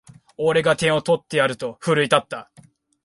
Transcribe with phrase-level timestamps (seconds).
[0.35, 2.51] 俺が点を取ってやると奮い立った